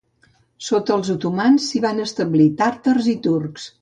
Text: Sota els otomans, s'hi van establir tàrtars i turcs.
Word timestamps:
Sota 0.69 0.95
els 0.95 1.11
otomans, 1.15 1.67
s'hi 1.67 1.81
van 1.85 2.03
establir 2.07 2.49
tàrtars 2.63 3.11
i 3.15 3.15
turcs. 3.29 3.69